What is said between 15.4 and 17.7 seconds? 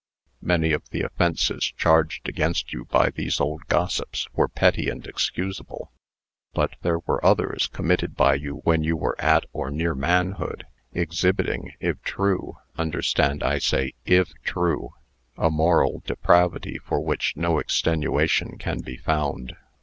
moral depravity for which no